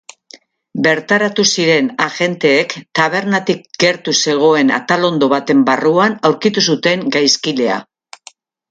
[0.85, 7.83] Bertaratu ziren agenteek tabernatik gertu zegoen atalondo baten barruan aurkitu zuten gaizkilea.